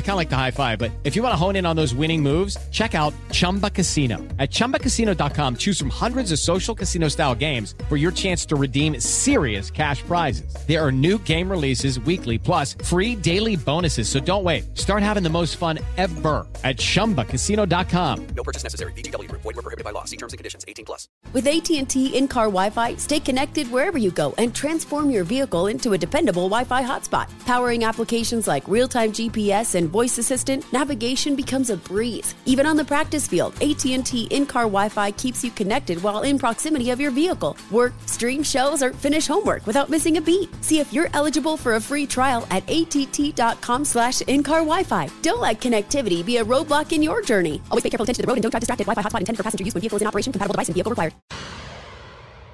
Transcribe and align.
I 0.00 0.02
kind 0.02 0.12
of 0.12 0.16
like 0.16 0.30
the 0.30 0.36
high 0.36 0.50
five, 0.50 0.78
but 0.78 0.90
if 1.04 1.14
you 1.14 1.22
want 1.22 1.34
to 1.34 1.36
hone 1.36 1.56
in 1.56 1.66
on 1.66 1.76
those 1.76 1.94
winning 1.94 2.22
moves, 2.22 2.56
check 2.70 2.94
out 2.94 3.12
Chumba 3.30 3.68
Casino. 3.68 4.16
At 4.38 4.50
ChumbaCasino.com, 4.50 5.56
choose 5.56 5.78
from 5.78 5.90
hundreds 5.90 6.32
of 6.32 6.38
social 6.38 6.74
casino 6.74 7.08
style 7.08 7.34
games 7.34 7.74
for 7.90 7.98
your 7.98 8.10
chance 8.10 8.46
to 8.46 8.56
redeem 8.56 8.98
serious 8.98 9.70
cash 9.70 10.02
prizes. 10.02 10.54
There 10.66 10.84
are 10.84 10.90
new 10.90 11.18
game 11.18 11.50
releases 11.50 12.00
weekly, 12.00 12.38
plus 12.38 12.74
free 12.82 13.14
daily 13.14 13.56
bonuses. 13.56 14.08
So 14.08 14.20
don't 14.20 14.42
wait. 14.42 14.76
Start 14.76 15.02
having 15.02 15.22
the 15.22 15.28
most 15.28 15.58
fun 15.58 15.78
ever 15.98 16.46
at 16.64 16.78
ChumbaCasino.com. 16.78 18.26
No 18.34 18.42
purchase 18.42 18.62
necessary. 18.62 18.92
VGW. 18.94 19.30
Void 19.30 19.44
were 19.44 19.52
prohibited 19.52 19.84
by 19.84 19.90
law. 19.90 20.04
See 20.04 20.16
terms 20.16 20.32
and 20.32 20.38
conditions. 20.38 20.64
18 20.66 20.86
plus. 20.86 21.08
With 21.34 21.46
AT&T 21.46 22.16
in-car 22.16 22.46
Wi-Fi, 22.46 22.96
stay 22.96 23.20
connected 23.20 23.70
wherever 23.70 23.98
you 23.98 24.10
go 24.10 24.34
and 24.38 24.54
transform 24.54 25.10
your 25.10 25.24
vehicle 25.24 25.66
into 25.66 25.92
a 25.92 25.98
dependable 25.98 26.48
Wi-Fi 26.48 26.82
hotspot. 26.82 27.28
Powering 27.44 27.84
applications 27.84 28.48
like 28.48 28.66
real-time 28.66 29.12
GPS 29.12 29.74
and 29.74 29.89
voice 29.90 30.18
assistant, 30.18 30.64
navigation 30.72 31.36
becomes 31.36 31.68
a 31.70 31.76
breeze. 31.76 32.34
Even 32.46 32.64
on 32.64 32.76
the 32.76 32.84
practice 32.84 33.26
field, 33.28 33.52
AT&T 33.62 34.28
in-car 34.30 34.62
Wi-Fi 34.62 35.10
keeps 35.12 35.44
you 35.44 35.50
connected 35.50 36.02
while 36.02 36.22
in 36.22 36.38
proximity 36.38 36.90
of 36.90 37.00
your 37.00 37.10
vehicle. 37.10 37.56
Work, 37.70 37.92
stream 38.06 38.42
shows, 38.42 38.82
or 38.82 38.92
finish 38.92 39.26
homework 39.26 39.66
without 39.66 39.90
missing 39.90 40.16
a 40.16 40.20
beat. 40.20 40.48
See 40.64 40.78
if 40.78 40.92
you're 40.92 41.10
eligible 41.12 41.56
for 41.56 41.74
a 41.74 41.80
free 41.80 42.06
trial 42.06 42.46
at 42.50 42.62
att.com 42.70 43.84
slash 43.84 44.20
in-car 44.22 44.60
Wi-Fi. 44.60 45.08
Don't 45.22 45.40
let 45.40 45.60
connectivity 45.60 46.24
be 46.24 46.38
a 46.38 46.44
roadblock 46.44 46.92
in 46.92 47.02
your 47.02 47.20
journey. 47.20 47.60
Always 47.70 47.82
pay 47.82 47.90
careful 47.90 48.04
attention 48.04 48.22
to 48.22 48.26
the 48.26 48.28
road 48.28 48.36
and 48.36 48.42
don't 48.42 48.50
drive 48.50 48.60
distracted. 48.60 48.86
Wi-Fi 48.86 49.02
hotspot 49.02 49.20
intended 49.20 49.36
for 49.36 49.42
passenger 49.42 49.64
use 49.64 49.74
when 49.74 49.80
vehicle 49.80 49.96
is 49.96 50.02
in 50.02 50.08
operation. 50.08 50.32
Compatible 50.32 50.54
device 50.54 50.68
and 50.68 50.74
vehicle 50.74 50.90
required. 50.90 51.14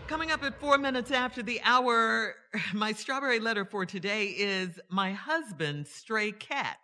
Coming 0.06 0.30
up 0.30 0.44
at 0.44 0.60
four 0.60 0.78
minutes 0.78 1.10
after 1.10 1.42
the 1.42 1.60
hour, 1.64 2.36
my 2.72 2.92
strawberry 2.92 3.40
letter 3.40 3.64
for 3.64 3.84
today 3.84 4.26
is 4.26 4.78
my 4.88 5.12
husband's 5.12 5.90
stray 5.90 6.30
cat. 6.30 6.78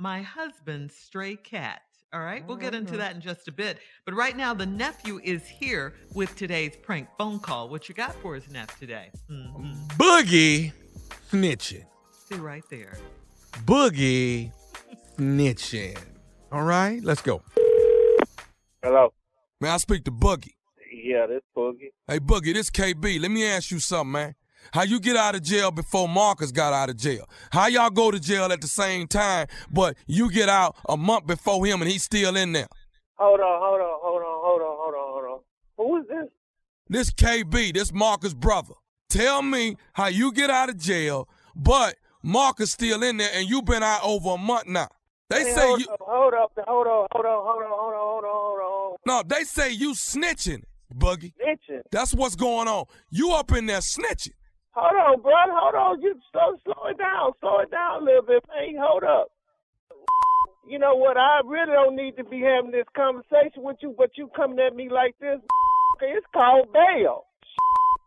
My 0.00 0.22
husband's 0.22 0.96
stray 0.96 1.36
cat. 1.36 1.82
All 2.14 2.20
right, 2.20 2.42
we'll 2.46 2.56
get 2.56 2.74
into 2.74 2.96
that 2.96 3.14
in 3.14 3.20
just 3.20 3.48
a 3.48 3.52
bit. 3.52 3.76
But 4.06 4.14
right 4.14 4.34
now, 4.34 4.54
the 4.54 4.64
nephew 4.64 5.20
is 5.22 5.46
here 5.46 5.92
with 6.14 6.34
today's 6.36 6.74
prank 6.74 7.06
phone 7.18 7.38
call. 7.38 7.68
What 7.68 7.86
you 7.86 7.94
got 7.94 8.14
for 8.22 8.34
his 8.34 8.50
nephew 8.50 8.86
today? 8.86 9.10
Mhm. 9.30 9.88
Boogie 9.98 10.72
snitching. 11.30 11.84
See 12.12 12.36
right 12.36 12.64
there. 12.70 12.96
Boogie 13.66 14.52
snitching. 15.18 15.98
All 16.50 16.62
right, 16.62 17.04
let's 17.04 17.20
go. 17.20 17.42
Hello. 18.82 19.12
May 19.60 19.68
I 19.68 19.76
speak 19.76 20.04
to 20.04 20.10
Boogie? 20.10 20.54
Yeah, 20.90 21.26
this 21.26 21.42
Boogie. 21.54 21.92
Hey, 22.08 22.20
Boogie, 22.20 22.54
this 22.54 22.70
KB. 22.70 23.18
Let 23.20 23.30
me 23.30 23.44
ask 23.46 23.70
you 23.70 23.78
something, 23.78 24.12
man. 24.12 24.34
How 24.72 24.82
you 24.82 25.00
get 25.00 25.16
out 25.16 25.34
of 25.34 25.42
jail 25.42 25.70
before 25.70 26.08
Marcus 26.08 26.52
got 26.52 26.72
out 26.72 26.90
of 26.90 26.96
jail? 26.96 27.28
How 27.50 27.66
y'all 27.66 27.90
go 27.90 28.10
to 28.10 28.20
jail 28.20 28.52
at 28.52 28.60
the 28.60 28.68
same 28.68 29.06
time, 29.06 29.46
but 29.70 29.96
you 30.06 30.30
get 30.30 30.48
out 30.48 30.76
a 30.88 30.96
month 30.96 31.26
before 31.26 31.64
him 31.66 31.82
and 31.82 31.90
he's 31.90 32.04
still 32.04 32.36
in 32.36 32.52
there? 32.52 32.68
Hold 33.18 33.40
on, 33.40 33.60
hold 33.60 33.80
on, 33.80 33.98
hold 34.00 34.22
on, 34.22 34.40
hold 34.42 34.62
on, 34.62 34.76
hold 34.78 34.94
on, 34.94 35.12
hold 35.12 35.24
on. 35.24 35.40
Who 35.76 35.96
is 35.98 36.08
this? 36.08 36.30
This 36.88 37.10
KB, 37.10 37.74
this 37.74 37.92
Marcus' 37.92 38.34
brother. 38.34 38.74
Tell 39.08 39.42
me 39.42 39.76
how 39.92 40.06
you 40.06 40.32
get 40.32 40.50
out 40.50 40.68
of 40.68 40.78
jail, 40.78 41.28
but 41.56 41.96
Marcus 42.22 42.72
still 42.72 43.02
in 43.02 43.16
there 43.16 43.30
and 43.34 43.48
you 43.48 43.62
been 43.62 43.82
out 43.82 44.00
over 44.04 44.30
a 44.30 44.38
month 44.38 44.66
now. 44.68 44.88
They 45.28 45.44
Hey, 45.44 45.54
say 45.54 45.66
hold 45.66 45.80
you 45.80 45.86
up, 45.88 46.00
hold 46.00 46.34
up, 46.34 46.52
hold 46.66 46.86
on, 46.86 47.08
hold 47.12 47.26
on, 47.26 47.44
hold 47.44 47.62
on, 47.62 47.70
hold 47.70 47.94
on, 47.94 48.00
hold 48.00 48.24
on, 48.24 48.60
hold 48.60 48.92
on. 48.92 48.96
No, 49.06 49.22
they 49.24 49.44
say 49.44 49.70
you 49.70 49.92
snitching, 49.92 50.62
Boogie. 50.92 51.32
Snitching. 51.40 51.82
That's 51.92 52.14
what's 52.14 52.34
going 52.34 52.68
on. 52.68 52.86
You 53.10 53.32
up 53.32 53.52
in 53.52 53.66
there 53.66 53.78
snitching. 53.78 54.32
Hold 54.72 54.96
on, 54.96 55.22
bro. 55.22 55.32
Hold 55.50 55.74
on. 55.74 56.02
You 56.02 56.14
slow, 56.32 56.56
slow 56.64 56.86
it 56.90 56.98
down. 56.98 57.32
Slow 57.40 57.58
it 57.60 57.70
down 57.70 58.02
a 58.02 58.04
little 58.04 58.22
bit, 58.22 58.44
man. 58.48 58.76
Hold 58.80 59.04
up. 59.04 59.28
You 60.68 60.78
know 60.78 60.94
what? 60.94 61.16
I 61.16 61.40
really 61.44 61.72
don't 61.72 61.96
need 61.96 62.16
to 62.16 62.24
be 62.24 62.40
having 62.40 62.70
this 62.70 62.86
conversation 62.96 63.62
with 63.62 63.78
you, 63.80 63.94
but 63.98 64.10
you 64.16 64.30
coming 64.36 64.58
at 64.60 64.74
me 64.76 64.88
like 64.88 65.16
this. 65.20 65.38
It's 66.02 66.26
called 66.32 66.72
bail. 66.72 67.24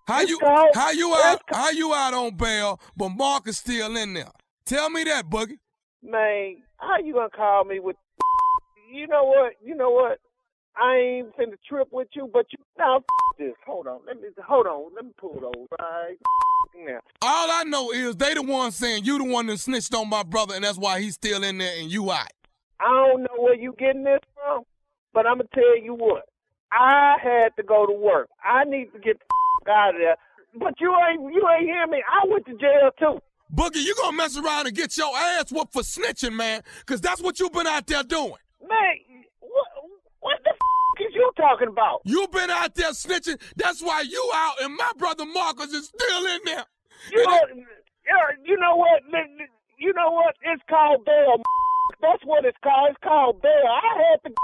How 0.07 0.22
It's 0.22 0.31
you 0.31 0.40
called- 0.40 0.74
how 0.74 0.90
you 0.90 1.13
out 1.13 1.41
how 1.47 1.69
you 1.69 1.94
out 1.94 2.16
on 2.16 2.35
bail, 2.35 2.80
but 2.97 3.09
Mark 3.09 3.47
is 3.47 3.59
still 3.59 3.95
in 3.97 4.16
there? 4.16 4.31
Tell 4.66 4.90
me 4.90 5.03
that, 5.03 5.30
Boogie. 5.30 5.59
Man, 6.01 6.63
how 6.78 6.97
you 6.97 7.13
gonna 7.13 7.30
call 7.30 7.66
me 7.66 7.80
with? 7.80 7.95
You 8.91 9.06
know 9.07 9.25
what? 9.25 9.53
You 9.63 9.75
know 9.75 9.92
what? 9.92 10.19
I 10.75 10.95
ain't 10.95 11.37
finna 11.37 11.57
trip 11.67 11.87
with 11.91 12.07
you, 12.13 12.29
but 12.31 12.47
you 12.51 12.59
now 12.77 13.03
this. 13.37 13.53
Hold 13.65 13.87
on, 13.87 13.99
let 14.07 14.19
me 14.21 14.29
hold 14.45 14.67
on. 14.67 14.91
Let 14.95 15.05
me 15.05 15.11
pull 15.19 15.39
those 15.39 15.67
right 15.79 16.17
now. 16.75 16.99
All 17.21 17.51
I 17.51 17.63
know 17.63 17.91
is 17.91 18.15
they 18.15 18.33
the 18.33 18.41
one 18.41 18.71
saying 18.71 19.05
you 19.05 19.17
the 19.17 19.25
one 19.25 19.47
that 19.47 19.59
snitched 19.59 19.93
on 19.93 20.09
my 20.09 20.23
brother, 20.23 20.55
and 20.55 20.63
that's 20.63 20.77
why 20.77 20.99
he's 21.01 21.15
still 21.15 21.43
in 21.43 21.57
there 21.59 21.79
and 21.79 21.91
you 21.91 22.11
out. 22.11 22.27
I 22.79 22.85
don't 22.85 23.21
know 23.23 23.37
where 23.37 23.55
you 23.55 23.75
getting 23.77 24.03
this 24.03 24.19
from, 24.35 24.63
but 25.13 25.25
I'm 25.27 25.37
gonna 25.37 25.49
tell 25.53 25.77
you 25.81 25.93
what. 25.93 26.23
I 26.71 27.17
had 27.21 27.49
to 27.57 27.63
go 27.63 27.85
to 27.85 27.93
work. 27.93 28.29
I 28.43 28.63
need 28.63 28.91
to 28.93 28.99
get 28.99 29.19
the 29.65 29.71
out 29.71 29.93
of 29.93 30.01
there. 30.01 30.15
But 30.55 30.73
you 30.79 30.93
ain't 31.09 31.33
you 31.33 31.47
ain't 31.49 31.65
hear 31.65 31.87
me. 31.87 32.01
I 32.07 32.27
went 32.27 32.45
to 32.47 32.53
jail 32.53 32.89
too. 32.99 33.19
Boogie, 33.53 33.83
you 33.85 33.95
gonna 34.01 34.17
mess 34.17 34.37
around 34.37 34.67
and 34.67 34.75
get 34.75 34.97
your 34.97 35.15
ass 35.15 35.51
whooped 35.51 35.73
for 35.73 35.83
snitching, 35.83 36.33
man, 36.33 36.63
because 36.79 37.01
that's 37.01 37.21
what 37.21 37.39
you've 37.39 37.53
been 37.53 37.67
out 37.67 37.85
there 37.85 38.03
doing. 38.03 38.33
Man, 38.67 38.95
what 39.39 39.67
what 40.21 40.37
the 40.43 40.49
f- 40.49 41.07
is 41.07 41.13
you 41.13 41.31
talking 41.44 41.68
about? 41.68 42.01
You 42.06 42.28
been 42.31 42.50
out 42.50 42.75
there 42.75 42.92
snitching. 42.92 43.40
That's 43.56 43.81
why 43.81 44.01
you 44.01 44.31
out, 44.34 44.62
and 44.62 44.75
my 44.75 44.92
brother 44.98 45.25
Marcus 45.25 45.74
is 45.74 45.88
still 45.88 46.25
in 46.25 46.40
there. 46.45 46.66
You 47.12 47.24
know, 47.28 47.40
yeah, 48.07 48.28
you 48.45 48.57
know 48.57 48.75
what? 48.78 49.01
You 49.78 49.94
know 49.94 50.12
what? 50.12 50.36
It's 50.44 50.63
called 50.69 51.04
bail. 51.06 51.42
That's 52.01 52.24
what 52.25 52.45
it's 52.45 52.57
called. 52.63 52.92
It's 52.92 53.00
called 53.04 53.42
bail. 53.42 53.68
I 53.68 54.04
had 54.04 54.30
to 54.30 54.36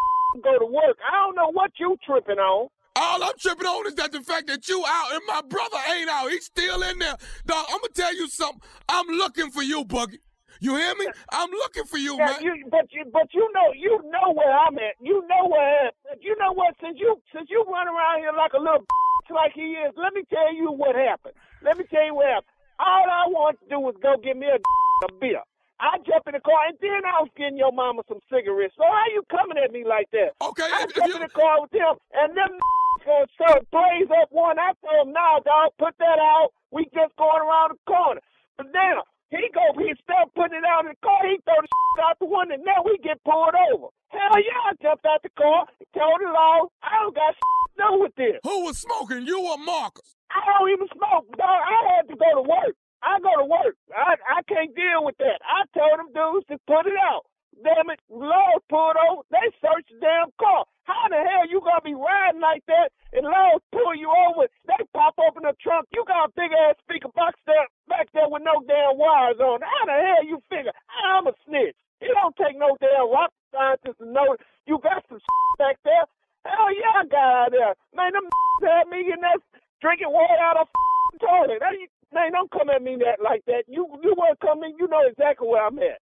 go 0.43 0.59
to 0.59 0.65
work. 0.65 0.97
I 1.09 1.15
don't 1.25 1.35
know 1.35 1.51
what 1.51 1.71
you 1.79 1.95
tripping 2.05 2.37
on. 2.37 2.67
All 2.95 3.23
I'm 3.23 3.37
tripping 3.39 3.65
on 3.65 3.87
is 3.87 3.95
that 3.95 4.11
the 4.11 4.21
fact 4.21 4.47
that 4.47 4.67
you 4.67 4.83
out 4.85 5.13
and 5.13 5.21
my 5.25 5.41
brother 5.47 5.77
ain't 5.95 6.09
out. 6.09 6.29
He's 6.31 6.45
still 6.45 6.83
in 6.83 6.99
there. 6.99 7.15
Dog, 7.45 7.65
I'm 7.69 7.79
gonna 7.79 7.93
tell 7.93 8.13
you 8.13 8.27
something. 8.27 8.61
I'm 8.89 9.07
looking 9.07 9.51
for 9.51 9.63
you, 9.63 9.85
Buggy. 9.85 10.19
You 10.59 10.75
hear 10.75 10.93
me? 10.95 11.07
I'm 11.31 11.49
looking 11.51 11.85
for 11.85 11.97
you, 11.97 12.17
Yeah, 12.17 12.25
man. 12.37 12.41
you, 12.43 12.65
but 12.69 12.91
you, 12.91 13.05
but 13.11 13.27
you 13.33 13.47
know, 13.53 13.71
you 13.75 13.99
know 14.11 14.33
where 14.33 14.51
I'm 14.51 14.77
at. 14.77 14.95
You 14.99 15.21
know 15.27 15.47
where. 15.47 15.91
You 16.21 16.35
know 16.37 16.51
what? 16.53 16.75
Since 16.81 16.97
you, 16.99 17.21
since 17.33 17.49
you 17.49 17.63
run 17.67 17.87
around 17.87 18.19
here 18.19 18.33
like 18.35 18.53
a 18.53 18.59
little 18.59 18.85
like 19.29 19.53
he 19.53 19.77
is, 19.77 19.93
let 19.95 20.13
me 20.13 20.23
tell 20.29 20.53
you 20.53 20.71
what 20.71 20.95
happened. 20.95 21.35
Let 21.63 21.77
me 21.77 21.85
tell 21.89 22.03
you 22.05 22.15
what 22.15 22.27
happened. 22.27 22.53
All 22.79 23.05
I 23.11 23.27
want 23.27 23.59
to 23.59 23.65
do 23.69 23.79
was 23.79 23.95
go 24.01 24.15
get 24.17 24.37
me 24.37 24.47
a, 24.47 24.55
a 25.05 25.09
beer. 25.19 25.41
I 25.79 25.95
jump 26.03 26.27
in 26.27 26.35
the 26.35 26.43
car 26.43 26.67
and 26.67 26.75
then 26.83 27.07
I 27.07 27.23
was 27.23 27.31
getting 27.37 27.55
your 27.57 27.71
mama 27.71 28.03
some 28.09 28.19
cigarettes. 28.27 28.73
So 28.75 28.83
how 28.83 29.05
you 29.15 29.23
coming 29.31 29.55
at 29.63 29.71
me 29.71 29.85
like 29.87 30.11
that? 30.11 30.35
Okay, 30.43 30.67
I 30.67 30.83
if- 30.83 30.91
if 30.91 30.95
jump 30.95 31.07
you- 31.07 31.15
in 31.15 31.21
the 31.23 31.29
car 31.31 31.61
with 31.61 31.71
them 31.71 31.95
and 32.19 32.35
them 32.35 32.51
gonna 33.07 33.27
start 33.35 33.63
blaze 33.71 34.11
up 34.21 34.27
one. 34.31 34.59
I 34.59 34.73
told 34.83 35.07
him, 35.07 35.13
nah, 35.13 35.39
dog, 35.39 35.71
put 35.79 35.95
that 35.99 36.19
out. 36.19 36.51
We 36.71 36.83
just 36.93 37.15
going 37.15 37.39
around 37.41 37.71
the 37.71 37.79
corner. 37.87 38.19
But 38.57 38.67
now 38.73 39.03
he 39.29 39.45
go, 39.53 39.61
he 39.77 39.93
start 40.01 40.33
putting 40.33 40.57
it 40.57 40.65
out 40.65 40.89
in 40.89 40.97
the 40.97 40.99
car. 41.05 41.21
He 41.25 41.37
throw 41.45 41.61
the 41.61 41.69
shit 41.69 42.01
out 42.01 42.17
the 42.17 42.25
window. 42.25 42.57
And 42.57 42.65
now 42.65 42.81
we 42.81 42.97
get 43.05 43.21
pulled 43.23 43.53
over. 43.53 43.93
Hell 44.09 44.37
yeah, 44.41 44.61
I 44.65 44.73
jumped 44.81 45.05
out 45.05 45.21
the 45.21 45.29
car, 45.37 45.69
told 45.93 46.17
the 46.17 46.33
law. 46.33 46.65
I 46.81 47.05
don't 47.05 47.13
got 47.13 47.37
to 47.37 47.45
do 47.77 47.89
with 48.01 48.15
this. 48.17 48.41
Who 48.41 48.65
was 48.65 48.81
smoking? 48.81 49.29
You 49.29 49.37
or 49.37 49.57
Marcus? 49.61 50.17
I 50.33 50.41
don't 50.45 50.69
even 50.73 50.89
smoke, 50.93 51.29
dog. 51.37 51.61
I 51.61 51.79
had 51.93 52.09
to 52.09 52.17
go 52.17 52.41
to 52.41 52.45
work. 52.45 52.73
I 53.01 53.21
go 53.21 53.31
to 53.37 53.47
work. 53.47 53.77
I 53.93 54.17
I 54.27 54.41
can't 54.49 54.75
deal 54.75 55.05
with 55.05 55.15
that. 55.21 55.39
I 55.45 55.63
told 55.71 55.97
them 55.97 56.11
dudes 56.11 56.45
to 56.51 56.57
put 56.67 56.89
it 56.89 56.97
out. 56.99 57.29
Damn 57.63 57.91
it, 57.91 57.99
laws 58.09 58.61
pulled 58.69 58.95
over. 58.97 59.23
They 59.31 59.47
searched 59.59 59.91
the 59.91 59.99
damn 59.99 60.31
car. 60.39 60.65
How 60.83 61.07
the 61.07 61.19
hell 61.21 61.47
you 61.47 61.61
gonna 61.61 61.83
be 61.83 61.95
riding 61.95 62.41
like 62.41 62.63
that 62.67 62.91
and 63.13 63.23
laws 63.23 63.61
pull 63.71 63.95
you 63.95 64.09
over? 64.09 64.47
They 64.67 64.79
pop 64.93 65.15
open 65.19 65.43
the 65.43 65.55
trunk. 65.61 65.87
You 65.93 66.03
got 66.07 66.29
a 66.29 66.35
big 66.35 66.51
ass 66.51 66.75
speaker 66.83 67.11
box 67.15 67.39
there 67.45 67.67
back 67.99 68.07
there 68.15 68.31
with 68.31 68.43
no 68.47 68.63
damn 68.63 68.95
wires 68.95 69.43
on. 69.43 69.59
How 69.59 69.83
the 69.83 69.91
hell 69.91 70.23
you 70.23 70.39
figure 70.47 70.71
I'm 71.03 71.27
a 71.27 71.35
snitch? 71.43 71.75
It 71.99 72.15
don't 72.15 72.35
take 72.39 72.55
no 72.55 72.79
damn 72.79 73.11
rock 73.11 73.35
scientist 73.51 73.99
to 73.99 74.07
know 74.07 74.39
you 74.65 74.79
got 74.79 75.03
some 75.09 75.19
back 75.59 75.75
there. 75.83 76.07
Hell 76.47 76.71
yeah, 76.71 77.03
I 77.03 77.05
got 77.11 77.27
out 77.27 77.51
there. 77.51 77.75
Man, 77.91 78.15
them 78.15 78.23
had 78.63 78.87
me 78.87 79.03
in 79.11 79.19
there 79.19 79.35
drinking 79.83 80.15
water 80.15 80.39
out 80.39 80.63
of 80.63 80.67
toilet. 81.19 81.59
Hey, 81.59 81.91
Man, 82.11 82.31
don't 82.31 82.49
come 82.49 82.71
at 82.71 82.81
me 82.81 82.97
that 83.05 83.21
like 83.21 83.45
that. 83.45 83.63
You 83.67 83.85
you 84.01 84.15
want 84.17 84.39
to 84.39 84.47
come 84.47 84.63
in, 84.63 84.73
you 84.79 84.87
know 84.87 85.05
exactly 85.05 85.47
where 85.47 85.67
I'm 85.67 85.77
at. 85.77 86.01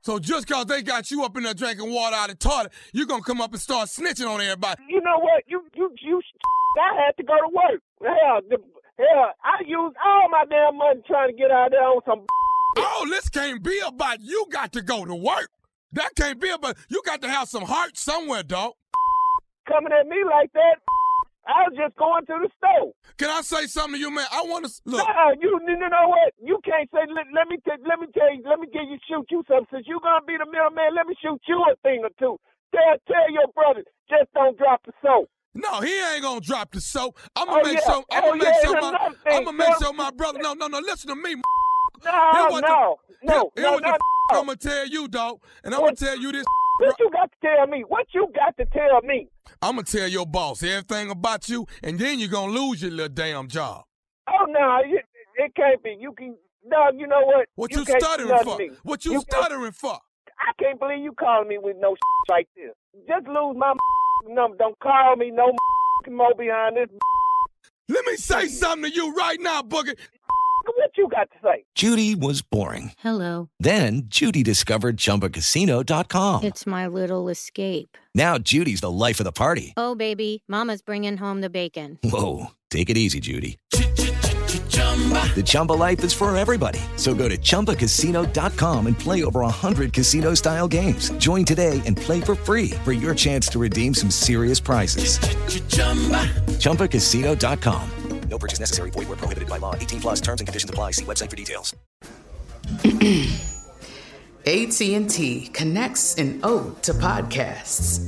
So 0.00 0.18
just 0.18 0.48
cause 0.48 0.66
they 0.66 0.82
got 0.82 1.10
you 1.12 1.24
up 1.24 1.36
in 1.36 1.44
there 1.44 1.54
drinking 1.54 1.92
water 1.92 2.16
out 2.16 2.30
of 2.30 2.38
the 2.38 2.48
toilet, 2.48 2.72
you 2.92 3.06
gonna 3.06 3.22
come 3.22 3.40
up 3.40 3.52
and 3.52 3.60
start 3.60 3.88
snitching 3.88 4.26
on 4.26 4.40
everybody. 4.40 4.82
You 4.88 5.00
know 5.00 5.18
what? 5.20 5.44
You 5.46 5.62
you 5.76 5.94
you. 6.00 6.20
I 6.80 7.06
had 7.06 7.16
to 7.18 7.22
go 7.22 7.34
to 7.34 7.48
work. 7.48 7.82
Hell, 8.02 8.40
the, 8.48 8.58
hell, 8.98 9.30
I 9.42 9.62
used 9.66 9.96
all 10.04 10.28
my 10.30 10.44
damn 10.48 10.76
money 10.76 11.00
trying 11.06 11.30
to 11.30 11.36
get 11.36 11.50
out 11.50 11.70
there 11.70 11.82
on 11.82 12.02
some. 12.06 12.26
Oh, 12.76 13.06
this 13.10 13.28
can't 13.28 13.62
be 13.62 13.80
about 13.86 14.20
you 14.20 14.46
got 14.50 14.72
to 14.72 14.82
go 14.82 15.04
to 15.04 15.14
work. 15.14 15.50
That 15.92 16.14
can't 16.14 16.40
be 16.40 16.50
about 16.50 16.76
you 16.88 17.02
got 17.04 17.22
to 17.22 17.28
have 17.28 17.48
some 17.48 17.64
heart 17.64 17.96
somewhere, 17.96 18.42
dog. 18.42 18.74
coming 19.66 19.92
at 19.92 20.06
me 20.06 20.16
like 20.28 20.52
that. 20.52 20.76
I 21.48 21.64
was 21.64 21.80
just 21.80 21.96
going 21.96 22.28
to 22.28 22.44
the 22.44 22.50
store. 22.60 22.92
Can 23.16 23.32
I 23.32 23.40
say 23.40 23.64
something 23.64 23.96
to 23.96 23.98
you, 23.98 24.12
man? 24.12 24.28
I 24.28 24.44
want 24.44 24.68
to 24.68 24.72
look. 24.84 25.00
Nah, 25.00 25.32
you, 25.40 25.56
you 25.64 25.80
know 25.80 26.12
what? 26.12 26.36
You 26.36 26.60
can't 26.60 26.84
say. 26.92 27.08
Let, 27.08 27.24
let 27.32 27.48
me 27.48 27.56
t- 27.64 27.82
let 27.88 27.96
me 28.04 28.12
tell 28.12 28.28
you. 28.28 28.44
Let 28.44 28.60
me 28.60 28.68
get 28.68 28.84
you 28.84 29.00
shoot 29.08 29.24
you 29.32 29.40
something. 29.48 29.66
Since 29.72 29.88
you're 29.88 30.04
gonna 30.04 30.28
be 30.28 30.36
the 30.36 30.44
middleman, 30.44 30.92
let 30.92 31.08
me 31.08 31.16
shoot 31.16 31.40
you 31.48 31.56
a 31.64 31.72
thing 31.80 32.04
or 32.04 32.12
two. 32.20 32.36
Tell 32.68 33.00
tell 33.08 33.32
your 33.32 33.48
brother 33.56 33.80
just 34.12 34.28
don't 34.36 34.60
drop 34.60 34.84
the 34.84 34.92
soap. 35.00 35.32
No, 35.58 35.80
he 35.80 35.92
ain't 36.14 36.22
gonna 36.22 36.40
drop 36.40 36.70
the 36.70 36.80
soap. 36.80 37.18
I'm 37.34 37.48
Oh, 37.48 37.52
gonna 37.56 37.64
make 37.64 37.78
yeah. 37.80 37.84
sure. 37.92 38.04
I'm 38.12 38.24
Oh, 38.24 38.28
gonna 38.30 38.44
make 38.44 38.54
sure 38.64 38.80
my. 38.80 39.10
I'm 39.26 39.44
gonna 39.44 39.56
make 39.56 39.76
sure 39.82 39.92
my 39.92 40.10
brother. 40.12 40.38
No, 40.40 40.54
no, 40.54 40.68
no. 40.68 40.78
Listen 40.78 41.08
to 41.10 41.16
me. 41.16 41.34
No, 42.04 42.46
what 42.50 42.60
no, 42.62 42.96
the, 43.20 43.26
no, 43.26 43.32
here, 43.32 43.42
no, 43.42 43.50
here 43.56 43.64
no, 43.64 43.72
what 43.72 43.82
the 43.82 43.88
no. 43.88 44.38
I'm 44.38 44.46
gonna 44.46 44.56
tell 44.56 44.86
you, 44.86 45.08
dog. 45.08 45.40
And 45.64 45.74
I'm 45.74 45.80
gonna 45.80 45.96
tell 45.96 46.16
you 46.16 46.30
this. 46.32 46.44
What 46.80 46.94
you 47.00 47.10
got 47.10 47.30
to 47.32 47.36
tell 47.42 47.66
me? 47.66 47.82
What 47.88 48.06
you 48.14 48.28
got 48.36 48.56
to 48.58 48.64
tell 48.66 49.00
me? 49.02 49.28
I'm 49.60 49.72
gonna 49.74 49.82
tell 49.82 50.06
your 50.06 50.26
boss 50.26 50.62
everything 50.62 51.10
about 51.10 51.48
you, 51.48 51.66
and 51.82 51.98
then 51.98 52.20
you're 52.20 52.28
gonna 52.28 52.52
lose 52.52 52.80
your 52.82 52.92
little 52.92 53.08
damn 53.12 53.48
job. 53.48 53.82
Oh 54.28 54.44
no, 54.48 54.78
it, 54.84 55.04
it 55.38 55.54
can't 55.56 55.82
be. 55.82 55.96
You 55.98 56.12
can. 56.12 56.36
No, 56.64 56.90
you 56.96 57.06
know 57.08 57.22
what? 57.24 57.46
What 57.56 57.72
you, 57.72 57.84
can't 57.84 58.00
stuttering 58.00 58.44
for? 58.44 58.58
Me. 58.58 58.70
What 58.84 59.04
you, 59.04 59.12
can't- 59.12 59.22
stuttering 59.22 59.72
for? 59.72 59.94
I 60.38 60.52
can't 60.62 60.78
believe 60.78 61.00
you 61.02 61.12
calling 61.18 61.48
me 61.48 61.58
with 61.58 61.76
no 61.80 61.92
s 61.92 61.98
like 62.28 62.46
this. 62.54 62.72
Just 63.08 63.26
lose 63.26 63.56
my 63.56 63.72
number. 64.28 64.56
Don't 64.56 64.78
call 64.80 65.16
me 65.16 65.30
no 65.30 65.52
more 66.10 66.34
behind 66.34 66.76
this. 66.76 66.88
Let 67.88 68.04
me 68.04 68.16
say 68.16 68.48
something 68.48 68.90
to 68.90 68.94
you 68.96 69.14
right 69.14 69.40
now, 69.40 69.62
Boogie. 69.62 69.96
What 70.76 70.90
you 70.98 71.08
got 71.08 71.30
to 71.30 71.36
say? 71.42 71.64
Judy 71.74 72.14
was 72.14 72.42
boring. 72.42 72.92
Hello. 72.98 73.48
Then 73.58 74.02
Judy 74.08 74.42
discovered 74.42 74.98
ChumbaCasino.com. 74.98 76.44
It's 76.44 76.66
my 76.66 76.86
little 76.86 77.30
escape. 77.30 77.96
Now 78.14 78.36
Judy's 78.36 78.82
the 78.82 78.90
life 78.90 79.18
of 79.18 79.24
the 79.24 79.32
party. 79.32 79.72
Oh, 79.78 79.94
baby, 79.94 80.42
Mama's 80.46 80.82
bringing 80.82 81.16
home 81.16 81.40
the 81.40 81.48
bacon. 81.48 81.98
Whoa, 82.04 82.48
take 82.70 82.90
it 82.90 82.98
easy, 82.98 83.20
Judy. 83.20 83.58
The 84.78 85.42
Chumba 85.44 85.74
life 85.74 86.02
is 86.02 86.12
for 86.12 86.36
everybody. 86.36 86.80
So 86.96 87.14
go 87.14 87.28
to 87.28 87.38
ChumbaCasino.com 87.38 88.86
and 88.88 88.98
play 88.98 89.22
over 89.22 89.42
100 89.42 89.92
casino 89.92 90.34
style 90.34 90.66
games. 90.66 91.10
Join 91.18 91.44
today 91.44 91.80
and 91.86 91.96
play 91.96 92.20
for 92.20 92.34
free 92.34 92.70
for 92.84 92.90
your 92.92 93.14
chance 93.14 93.46
to 93.50 93.60
redeem 93.60 93.94
some 93.94 94.10
serious 94.10 94.58
prizes. 94.58 95.20
ChumbaCasino.com. 96.58 97.90
No 98.28 98.38
purchase 98.38 98.60
necessary. 98.60 98.90
Void 98.90 99.08
where 99.08 99.16
prohibited 99.16 99.48
by 99.48 99.58
law. 99.58 99.74
18 99.74 100.00
plus 100.00 100.20
terms 100.20 100.40
and 100.40 100.48
conditions 100.48 100.70
apply. 100.70 100.92
See 100.92 101.04
website 101.04 101.30
for 101.30 101.36
details. 101.36 101.74
AT&T 104.46 105.50
connects 105.52 106.14
an 106.16 106.40
ode 106.42 106.82
to 106.82 106.92
podcasts. 106.94 108.00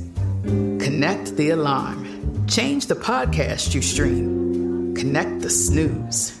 Connect 0.43 1.35
the 1.37 1.51
alarm. 1.51 2.47
Change 2.47 2.87
the 2.87 2.95
podcast 2.95 3.73
you 3.73 3.81
stream. 3.81 4.95
Connect 4.95 5.41
the 5.41 5.49
snooze. 5.49 6.40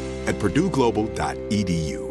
at 0.27 0.35
purdueglobal.edu. 0.35 2.10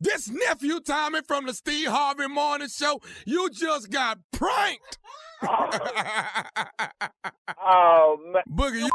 This 0.00 0.28
nephew 0.28 0.80
Tommy 0.80 1.20
from 1.26 1.46
the 1.46 1.54
Steve 1.54 1.88
Harvey 1.88 2.28
Morning 2.28 2.68
Show, 2.68 3.00
you 3.26 3.50
just 3.50 3.90
got 3.90 4.18
pranked. 4.32 4.98
Oh 7.60 8.16
man, 8.32 8.42
Boogie, 8.48 8.80
you 8.82 8.90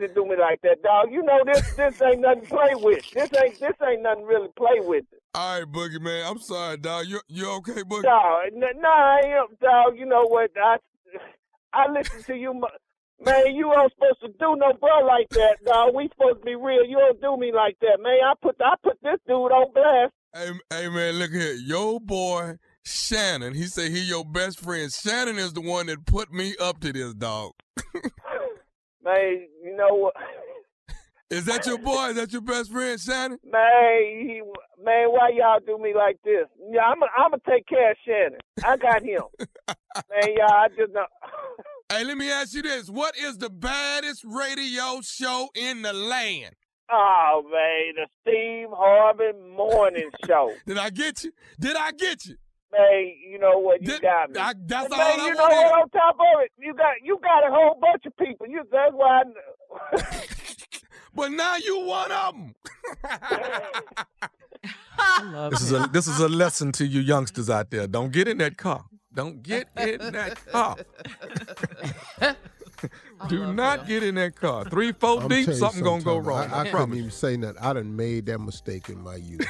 you 0.00 0.08
do 0.14 0.24
me 0.26 0.36
like 0.36 0.60
that, 0.62 0.82
dog. 0.82 1.10
You 1.10 1.22
know 1.22 1.40
this 1.46 1.74
this 1.74 2.02
ain't 2.02 2.20
nothing 2.20 2.42
to 2.42 2.48
play 2.48 2.74
with. 2.74 3.10
This 3.10 3.30
ain't 3.40 3.58
this 3.58 3.72
ain't 3.88 4.02
nothing 4.02 4.24
really 4.24 4.48
to 4.48 4.52
play 4.54 4.80
with. 4.80 5.04
all 5.34 5.60
right, 5.60 5.70
Boogie 5.70 6.00
man. 6.00 6.24
I'm 6.26 6.38
sorry, 6.40 6.76
dog. 6.76 7.06
You 7.06 7.20
you 7.28 7.50
okay, 7.56 7.82
Boogie? 7.82 8.02
Dog, 8.02 8.46
n- 8.54 8.80
nah, 8.80 8.88
I 8.88 9.20
ain't, 9.24 9.60
dog. 9.60 9.96
You 9.96 10.06
know 10.06 10.24
what? 10.26 10.50
I 10.56 10.76
I 11.72 11.90
listen 11.90 12.22
to 12.24 12.34
you, 12.34 12.60
man. 13.24 13.54
You 13.54 13.72
ain't 13.74 13.92
supposed 13.92 14.20
to 14.20 14.28
do 14.38 14.56
no 14.56 14.72
bro 14.80 15.06
like 15.06 15.28
that, 15.30 15.56
dog. 15.64 15.94
We 15.94 16.08
supposed 16.08 16.40
to 16.40 16.44
be 16.44 16.54
real. 16.54 16.84
You 16.84 16.98
don't 16.98 17.20
do 17.20 17.36
me 17.36 17.52
like 17.52 17.76
that, 17.80 17.98
man. 18.00 18.18
I 18.24 18.34
put 18.40 18.56
I 18.60 18.74
put 18.82 18.98
this 19.02 19.18
dude 19.26 19.52
on 19.52 19.72
blast. 19.72 20.12
Hey, 20.34 20.52
hey 20.70 20.88
man, 20.88 21.14
look 21.14 21.30
here. 21.30 21.54
Your 21.54 22.00
boy 22.00 22.56
Shannon, 22.84 23.54
he 23.54 23.64
say 23.64 23.90
he 23.90 24.00
your 24.00 24.24
best 24.24 24.60
friend. 24.60 24.90
Shannon 24.92 25.38
is 25.38 25.52
the 25.52 25.60
one 25.60 25.86
that 25.86 26.06
put 26.06 26.32
me 26.32 26.54
up 26.58 26.80
to 26.80 26.92
this 26.92 27.14
dog. 27.14 27.52
Man, 29.04 29.46
you 29.62 29.76
know 29.76 29.94
what? 29.94 30.14
Is 31.30 31.44
that 31.44 31.66
your 31.66 31.78
boy? 31.78 32.08
Is 32.08 32.16
that 32.16 32.32
your 32.32 32.40
best 32.40 32.72
friend, 32.72 32.98
Shannon? 32.98 33.38
Man, 33.44 34.00
he, 34.02 34.40
man, 34.82 35.08
why 35.08 35.30
y'all 35.34 35.60
do 35.64 35.76
me 35.78 35.92
like 35.94 36.16
this? 36.24 36.46
Yeah, 36.70 36.80
I'm 36.80 37.00
gonna 37.00 37.12
I'm 37.18 37.32
take 37.46 37.66
care 37.66 37.90
of 37.90 37.96
Shannon. 38.06 38.38
I 38.64 38.78
got 38.78 39.02
him. 39.02 39.22
man, 39.68 40.34
y'all, 40.36 40.50
I 40.50 40.68
just 40.68 40.92
know. 40.94 41.04
Hey, 41.90 42.04
let 42.04 42.18
me 42.18 42.30
ask 42.30 42.52
you 42.54 42.60
this. 42.62 42.90
What 42.90 43.16
is 43.16 43.38
the 43.38 43.48
baddest 43.48 44.22
radio 44.24 45.00
show 45.02 45.48
in 45.54 45.80
the 45.82 45.92
land? 45.94 46.54
Oh 46.90 47.42
man, 47.44 47.94
the 47.96 48.06
Steve 48.22 48.68
Harvey 48.72 49.32
Morning 49.56 50.10
Show. 50.26 50.52
Did 50.66 50.76
I 50.78 50.90
get 50.90 51.24
you? 51.24 51.32
Did 51.58 51.76
I 51.76 51.92
get 51.92 52.26
you? 52.26 52.36
Man, 52.72 53.12
you 53.30 53.38
know 53.38 53.58
what? 53.58 53.80
You 53.80 53.88
Did- 53.88 54.02
got 54.02 54.30
me. 54.30 54.38
I- 54.40 54.52
that's 54.66 54.90
man, 54.90 55.00
all 55.00 55.20
I 55.20 55.26
you 55.28 55.34
know 55.34 55.42
wanna 55.42 55.54
what? 55.54 55.82
On 55.82 55.88
top 55.90 56.14
of 56.16 56.42
it, 56.44 56.52
you 56.58 56.74
got 56.74 56.94
you 57.02 57.18
got 57.22 57.46
a 57.46 57.50
whole 57.50 57.78
bunch 57.80 58.04
of 58.04 58.14
people. 58.18 58.46
You 58.46 58.62
that's 58.70 58.92
why. 58.92 59.22
I, 59.92 60.02
But 61.14 61.32
now 61.32 61.56
you 61.56 61.80
one 61.80 62.12
of 62.12 62.34
them. 62.34 62.54
love 65.32 65.50
this 65.52 65.62
is 65.62 65.72
a 65.72 65.88
this 65.92 66.06
is 66.06 66.20
a 66.20 66.28
lesson 66.28 66.70
to 66.72 66.86
you 66.86 67.00
youngsters 67.00 67.48
out 67.50 67.70
there. 67.70 67.86
Don't 67.86 68.12
get 68.12 68.28
in 68.28 68.36
that 68.38 68.56
car. 68.58 68.84
Don't 69.18 69.42
get 69.42 69.66
in 69.76 70.12
that 70.12 70.46
car. 70.46 70.76
Do 73.28 73.52
not 73.52 73.88
get 73.88 74.04
in 74.04 74.14
that 74.14 74.36
car. 74.36 74.64
Three, 74.66 74.92
four 74.92 75.22
I'm 75.22 75.28
deep, 75.28 75.46
tell 75.46 75.56
something 75.56 75.82
gonna 75.82 76.04
go 76.04 76.18
wrong. 76.18 76.38
I, 76.38 76.42
I, 76.42 76.60
I, 76.60 76.62
couldn't 76.62 76.70
promise. 76.70 76.98
even 76.98 77.10
say 77.10 77.36
nothing. 77.36 77.60
I 77.60 77.72
done 77.72 77.96
made 77.96 78.26
that 78.26 78.38
mistake 78.38 78.88
in 78.88 79.02
my 79.02 79.16
youth. 79.16 79.44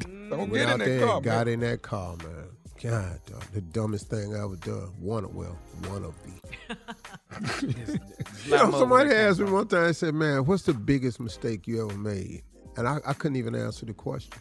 Don't 0.28 0.50
Went 0.50 0.54
get 0.54 0.62
in 0.62 0.68
out 0.70 0.78
that 0.80 0.84
there 0.86 1.06
car, 1.06 1.16
and 1.18 1.24
got 1.24 1.46
man. 1.46 1.54
in 1.54 1.60
that 1.60 1.82
car, 1.82 2.16
man. 2.16 2.48
God, 2.82 3.20
dog, 3.26 3.44
the 3.52 3.60
dumbest 3.60 4.10
thing 4.10 4.34
I 4.34 4.42
ever 4.42 4.56
done. 4.56 4.90
One 4.98 5.22
of 5.22 5.36
well, 5.36 5.56
one 5.86 6.04
of 6.04 6.14
the. 6.24 7.66
you 8.44 8.50
know, 8.50 8.72
somebody 8.72 9.10
asked 9.10 9.38
me 9.38 9.52
one 9.52 9.68
time. 9.68 9.84
I 9.84 9.92
said, 9.92 10.14
"Man, 10.14 10.46
what's 10.46 10.64
the 10.64 10.74
biggest 10.74 11.20
mistake 11.20 11.68
you 11.68 11.88
ever 11.88 11.96
made?" 11.96 12.42
And 12.76 12.88
I, 12.88 12.98
I 13.06 13.12
couldn't 13.12 13.36
even 13.36 13.54
answer 13.54 13.86
the 13.86 13.94
question 13.94 14.32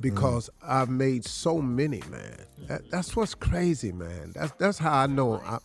because 0.00 0.50
I've 0.62 0.88
made 0.88 1.24
so 1.24 1.60
many, 1.60 2.02
man. 2.10 2.36
That, 2.68 2.90
that's 2.90 3.16
what's 3.16 3.34
crazy, 3.34 3.92
man. 3.92 4.32
That's 4.34 4.52
that's 4.52 4.78
how 4.78 4.98
I 4.98 5.06
know 5.06 5.40
I, 5.44 5.58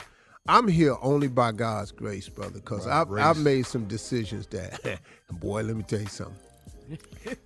I'm 0.47 0.67
here 0.67 0.95
only 1.01 1.27
by 1.27 1.51
God's 1.51 1.91
grace, 1.91 2.29
brother. 2.29 2.53
Because 2.53 2.85
By 2.85 3.01
I've 3.01 3.07
grace. 3.07 3.23
I've 3.23 3.37
made 3.37 3.65
some 3.65 3.85
decisions 3.85 4.47
that, 4.47 4.99
boy, 5.31 5.63
let 5.63 5.75
me 5.75 5.83
tell 5.83 6.01
you 6.01 6.07
something. 6.07 6.37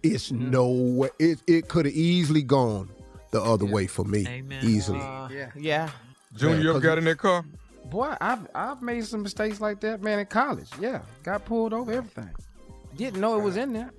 It's 0.01 0.31
no 0.31 0.69
way. 0.69 1.09
It 1.19 1.39
it 1.45 1.67
could 1.67 1.85
have 1.85 1.93
easily 1.93 2.41
gone 2.41 2.89
the 3.31 3.41
other 3.41 3.65
way 3.65 3.85
for 3.85 4.03
me, 4.05 4.25
easily. 4.63 4.99
Uh, 4.99 5.27
yeah, 5.29 5.51
yeah. 5.55 5.89
Junior, 6.35 6.59
you 6.59 6.69
ever 6.71 6.79
got 6.79 6.97
in 6.97 7.03
that 7.05 7.17
car? 7.17 7.45
Boy, 7.85 8.15
I've 8.19 8.47
I've 8.55 8.81
made 8.81 9.05
some 9.05 9.21
mistakes 9.21 9.61
like 9.61 9.81
that, 9.81 10.01
man, 10.01 10.19
in 10.19 10.25
college. 10.25 10.69
Yeah, 10.79 11.01
got 11.21 11.45
pulled 11.45 11.73
over, 11.73 11.91
everything. 11.91 12.29
Didn't 12.95 13.21
know 13.21 13.37
it 13.37 13.43
was 13.43 13.57
in 13.57 13.73
there. 13.73 13.91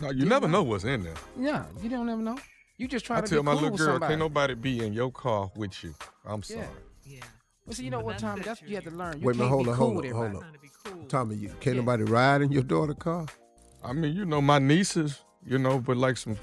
No, 0.00 0.10
you 0.10 0.24
never 0.26 0.48
know 0.48 0.62
what's 0.62 0.84
in 0.84 1.02
there. 1.04 1.14
Yeah, 1.38 1.64
you 1.82 1.88
don't 1.88 2.08
ever 2.08 2.20
know. 2.22 2.38
You 2.76 2.88
just 2.88 3.04
try 3.06 3.18
I 3.18 3.20
to 3.20 3.28
tell 3.28 3.42
be 3.42 3.46
my 3.46 3.52
cool 3.52 3.62
little 3.70 3.76
girl, 3.76 3.98
can't 4.00 4.18
nobody 4.18 4.54
be 4.54 4.84
in 4.84 4.92
your 4.92 5.10
car 5.12 5.50
with 5.56 5.82
you. 5.84 5.94
I'm 6.26 6.42
sorry. 6.42 6.66
Yeah. 7.04 7.20
Well, 7.66 7.74
see, 7.74 7.84
you 7.84 7.90
know 7.90 8.00
what, 8.00 8.18
Tommy? 8.18 8.42
That's 8.42 8.60
what 8.60 8.68
you 8.68 8.74
have 8.76 8.84
to 8.84 8.90
learn. 8.90 9.20
You 9.20 9.26
Wait 9.26 9.36
a 9.36 9.38
can't 9.38 9.50
minute, 9.50 9.50
hold 9.50 9.64
be 9.66 9.70
on, 9.70 9.76
cool 9.76 9.86
hold 9.86 9.96
with 9.96 10.06
on, 10.06 10.12
hold 10.12 10.26
everybody. 10.84 11.00
on. 11.02 11.08
Tommy, 11.08 11.36
you, 11.36 11.50
can't 11.60 11.76
nobody 11.76 12.02
ride 12.04 12.42
in 12.42 12.50
your 12.52 12.62
daughter's 12.64 12.96
car? 12.98 13.26
I 13.84 13.92
mean, 13.92 14.14
you 14.14 14.24
know, 14.24 14.40
my 14.40 14.58
nieces, 14.58 15.20
you 15.46 15.58
know, 15.58 15.78
but 15.78 15.96
like 15.96 16.16
some 16.16 16.36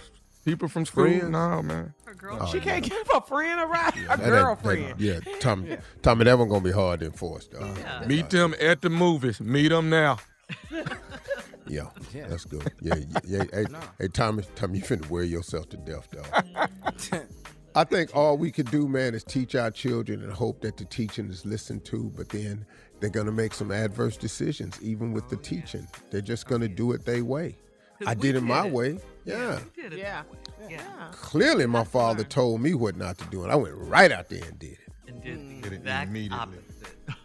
people 0.46 0.68
from 0.70 0.86
school, 0.86 1.04
Friends? 1.06 1.30
no, 1.30 1.62
man. 1.62 1.94
Oh, 2.40 2.46
she 2.52 2.60
can't 2.60 2.84
give 2.84 3.08
a 3.14 3.22
friend 3.22 3.60
a 3.60 3.66
ride, 3.66 3.94
a 4.10 4.18
That 4.18 4.20
girlfriend. 4.20 4.84
that- 4.86 5.00
yeah, 5.00 5.20
Tommy, 5.40 5.78
Tommy, 6.02 6.24
that 6.24 6.38
one 6.40 6.48
gonna 6.48 6.62
be 6.62 6.72
hard 6.72 7.02
to 7.02 7.08
enforce, 7.08 7.48
though. 7.48 7.74
Meet 8.08 8.30
them 8.30 8.56
at 8.62 8.82
the 8.82 8.90
movies. 8.90 9.42
Meet 9.42 9.70
them 9.70 9.90
now. 9.90 10.18
Yeah, 11.72 11.88
that's 12.28 12.46
good. 12.46 12.72
Yeah, 12.82 12.96
yeah. 13.26 13.44
yeah. 13.44 13.44
Hey, 13.54 13.66
hey, 14.00 14.08
Tommy, 14.10 14.44
Tommy, 14.56 14.80
you 14.80 14.84
finna 14.84 15.10
wear 15.10 15.24
yourself 15.24 15.70
to 15.70 15.78
death, 15.78 16.10
dog. 16.12 17.22
I 17.76 17.86
think 17.86 18.14
all 18.14 18.38
we 18.38 18.52
could 18.52 18.70
do, 18.70 18.88
man, 18.90 19.16
is 19.16 19.24
teach 19.24 19.56
our 19.56 19.72
children 19.72 20.22
and 20.22 20.34
hope 20.34 20.60
that 20.62 20.76
the 20.76 20.84
teaching 20.86 21.30
is 21.30 21.46
listened 21.46 21.86
to. 21.86 22.12
But 22.16 22.30
then 22.30 22.66
they're 23.00 23.10
gonna 23.10 23.32
make 23.32 23.54
some 23.54 23.72
adverse 23.72 24.18
decisions, 24.18 24.78
even 24.82 25.14
with 25.14 25.30
the 25.30 25.38
oh, 25.38 25.40
teaching. 25.40 25.88
They're 26.10 26.22
just 26.22 26.48
gonna 26.48 26.68
do 26.68 26.92
it 26.92 27.06
their 27.06 27.24
way. 27.24 27.56
I 28.06 28.14
we 28.14 28.22
did 28.22 28.36
it 28.36 28.42
my 28.42 28.68
it. 28.68 28.74
way. 28.74 29.00
Yeah. 29.24 29.60
We 29.76 29.84
did 29.84 29.94
it 29.94 30.00
Yeah. 30.00 30.24
that 30.24 30.32
way. 30.32 30.38
Yeah. 30.70 31.12
Clearly, 31.12 31.66
my 31.66 31.86
father 31.86 32.24
told 32.26 32.62
me 32.62 32.74
what 32.74 32.98
not 32.98 33.18
to 33.20 33.26
do, 33.26 33.44
and 33.44 33.52
I 33.52 33.56
went 33.56 33.76
right 33.76 34.12
out 34.12 34.28
there 34.30 34.44
and 34.44 34.60
did 34.60 34.74
it. 34.74 34.80
And 35.08 35.24
did 35.24 35.40
mm. 35.40 35.62
Did 35.62 35.72
the 35.72 35.76
it 35.76 35.80
exact 35.80 36.10
immediately. 36.10 36.38
opposite. 36.40 37.18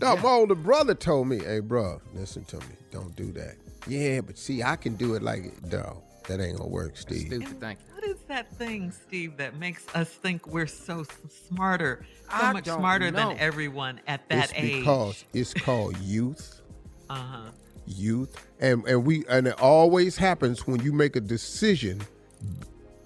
No, 0.00 0.16
my 0.16 0.30
older 0.30 0.54
brother 0.54 0.94
told 0.94 1.28
me, 1.28 1.38
"Hey, 1.38 1.60
bro, 1.60 2.00
listen 2.14 2.44
to 2.46 2.56
me. 2.56 2.76
Don't 2.90 3.14
do 3.14 3.30
that." 3.32 3.56
Yeah, 3.86 4.20
but 4.20 4.38
see, 4.38 4.62
I 4.62 4.76
can 4.76 4.94
do 4.96 5.14
it 5.14 5.22
like 5.22 5.52
no, 5.70 6.02
that 6.28 6.40
ain't 6.40 6.56
gonna 6.58 6.68
work, 6.70 6.96
Steve. 6.96 7.26
Stupid, 7.26 7.60
thank 7.60 7.78
you. 7.80 7.94
What 7.94 8.04
is 8.04 8.20
that 8.28 8.50
thing, 8.56 8.90
Steve, 8.90 9.36
that 9.38 9.56
makes 9.58 9.84
us 9.94 10.08
think 10.08 10.46
we're 10.46 10.66
so 10.66 11.04
smarter, 11.48 12.04
so 12.28 12.28
I 12.30 12.52
much 12.52 12.64
smarter 12.66 13.10
know. 13.10 13.30
than 13.30 13.38
everyone 13.38 14.00
at 14.06 14.28
that 14.28 14.50
it's 14.50 14.52
age? 14.56 14.78
because 14.80 15.24
it's 15.32 15.54
called 15.54 15.96
youth. 15.98 16.60
Uh 17.10 17.16
huh. 17.16 17.50
youth 17.86 18.34
and 18.60 18.82
and 18.88 19.04
we 19.04 19.26
and 19.28 19.46
it 19.46 19.60
always 19.60 20.16
happens 20.16 20.66
when 20.66 20.80
you 20.80 20.90
make 20.90 21.16
a 21.16 21.20
decision 21.20 22.00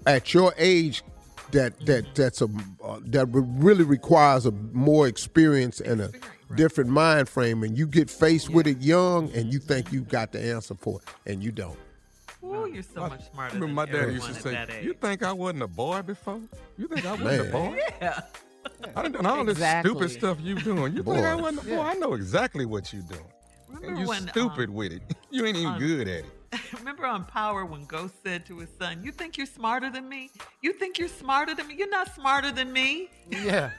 at 0.07 0.33
your 0.33 0.53
age 0.57 1.03
that 1.51 1.77
that 1.85 2.15
that's 2.15 2.41
a 2.41 2.47
uh, 2.81 2.99
that 3.03 3.25
really 3.33 3.83
requires 3.83 4.45
a 4.45 4.51
more 4.51 5.05
experience 5.05 5.81
and 5.81 5.99
a 5.99 6.11
different 6.55 6.89
mind 6.89 7.29
frame 7.29 7.63
and 7.63 7.77
you 7.77 7.85
get 7.85 8.09
faced 8.09 8.49
with 8.49 8.67
it 8.67 8.81
young 8.81 9.31
and 9.33 9.53
you 9.53 9.59
think 9.59 9.91
you 9.91 10.01
got 10.01 10.31
the 10.31 10.41
answer 10.41 10.75
for 10.75 10.99
it 10.99 11.31
and 11.31 11.43
you 11.43 11.51
don't 11.51 11.77
Oh, 12.41 12.65
you're 12.65 12.83
so 12.83 13.01
much 13.01 13.19
I 13.19 13.33
smarter 13.33 13.59
remember 13.59 13.65
than 13.65 13.75
my 13.75 13.85
dad 14.05 14.13
used 14.13 14.27
to 14.27 14.33
say, 14.33 14.51
that 14.51 14.83
"You 14.83 14.93
think 14.93 15.23
I 15.23 15.33
wasn't 15.33 15.63
a 15.63 15.67
boy 15.67 16.01
before? 16.01 16.39
You 16.77 16.87
think 16.87 17.05
I 17.05 17.11
wasn't 17.15 17.49
a 17.49 17.51
boy? 17.51 17.79
yeah. 18.01 18.21
I 18.95 19.01
done 19.01 19.11
done 19.11 19.25
all 19.25 19.43
this 19.43 19.57
Exactly. 19.57 19.91
stupid 19.91 20.11
stuff 20.11 20.37
you 20.41 20.55
doing. 20.55 20.95
You 20.95 21.03
think 21.03 21.25
I 21.25 21.35
wasn't 21.35 21.65
a 21.65 21.69
boy? 21.75 21.81
I 21.81 21.93
know 21.95 22.13
exactly 22.13 22.65
what 22.65 22.93
you 22.93 23.01
doing. 23.01 23.21
And 23.67 23.81
Remember 23.81 24.01
you 24.01 24.07
when, 24.07 24.27
stupid 24.29 24.69
um, 24.69 24.75
with 24.75 24.93
it. 24.93 25.01
You 25.31 25.45
ain't 25.45 25.57
even 25.57 25.73
um, 25.73 25.79
good 25.79 26.07
at 26.07 26.07
it. 26.07 26.25
Remember 26.51 26.67
remember 26.79 27.05
on 27.05 27.25
Power 27.25 27.63
when 27.65 27.85
Ghost 27.85 28.15
said 28.23 28.45
to 28.47 28.57
his 28.57 28.69
son, 28.79 29.03
You 29.03 29.11
think 29.11 29.37
you're 29.37 29.45
smarter 29.45 29.91
than 29.91 30.09
me? 30.09 30.31
You 30.61 30.73
think 30.73 30.97
you're 30.97 31.07
smarter 31.07 31.53
than 31.53 31.67
me? 31.67 31.75
You're 31.75 31.89
not 31.89 32.13
smarter 32.15 32.51
than 32.51 32.73
me. 32.73 33.09
Yeah. 33.29 33.69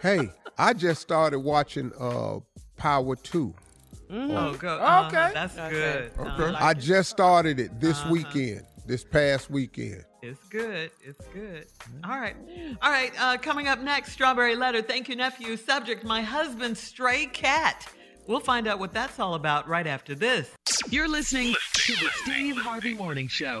hey, 0.00 0.30
I 0.58 0.72
just 0.72 1.00
started 1.02 1.40
watching 1.40 1.92
uh, 1.98 2.38
Power 2.76 3.16
2. 3.16 3.54
Oh, 4.10 4.54
go. 4.54 4.78
uh, 4.78 5.04
Okay. 5.08 5.30
that's 5.34 5.54
good. 5.56 6.12
Okay. 6.18 6.44
Uh, 6.44 6.56
I 6.58 6.74
just 6.74 7.10
started 7.10 7.58
it 7.58 7.80
this 7.80 7.98
Uh-huh. 8.00 8.10
weekend, 8.12 8.62
this 8.86 9.02
past 9.04 9.50
weekend. 9.50 10.04
It's 10.22 10.42
good. 10.48 10.90
It's 11.02 11.26
good. 11.34 11.66
All 12.04 12.18
right. 12.18 12.36
All 12.80 12.90
right. 12.90 13.12
Uh, 13.18 13.36
coming 13.38 13.68
up 13.68 13.80
next, 13.80 14.12
Strawberry 14.12 14.54
Letter. 14.56 14.80
Thank 14.82 15.08
you, 15.08 15.16
nephew. 15.16 15.56
Subject 15.56 16.04
My 16.04 16.22
husband's 16.22 16.80
stray 16.80 17.26
cat. 17.26 17.86
We'll 18.26 18.40
find 18.40 18.66
out 18.66 18.78
what 18.78 18.92
that's 18.94 19.18
all 19.18 19.34
about 19.34 19.68
right 19.68 19.86
after 19.86 20.14
this. 20.14 20.48
You're 20.88 21.08
listening 21.08 21.54
to 21.74 21.92
the 21.92 22.08
Steve 22.22 22.56
Harvey 22.56 22.94
Morning 22.94 23.28
Show. 23.28 23.60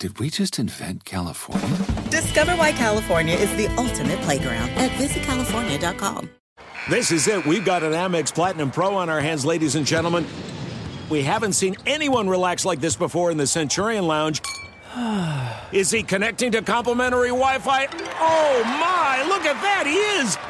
Did 0.00 0.18
we 0.18 0.30
just 0.30 0.58
invent 0.58 1.04
California? 1.04 1.76
Discover 2.08 2.52
why 2.52 2.72
California 2.72 3.36
is 3.36 3.54
the 3.56 3.66
ultimate 3.76 4.18
playground 4.22 4.70
at 4.70 4.90
visitcalifornia.com. 4.92 6.30
This 6.88 7.12
is 7.12 7.28
it. 7.28 7.44
We've 7.44 7.66
got 7.66 7.82
an 7.82 7.92
Amex 7.92 8.34
Platinum 8.34 8.70
Pro 8.70 8.94
on 8.94 9.10
our 9.10 9.20
hands, 9.20 9.44
ladies 9.44 9.74
and 9.74 9.84
gentlemen. 9.84 10.26
We 11.10 11.20
haven't 11.22 11.52
seen 11.52 11.76
anyone 11.84 12.30
relax 12.30 12.64
like 12.64 12.80
this 12.80 12.96
before 12.96 13.30
in 13.30 13.36
the 13.36 13.46
Centurion 13.46 14.06
Lounge. 14.06 14.40
Is 15.72 15.90
he 15.90 16.02
connecting 16.02 16.50
to 16.52 16.62
complimentary 16.62 17.28
Wi 17.28 17.58
Fi? 17.58 17.86
Oh 18.18 18.62
my, 18.64 19.22
look 19.28 19.44
at 19.44 19.60
that, 19.60 19.84
he 19.86 19.96
is! 20.22 20.49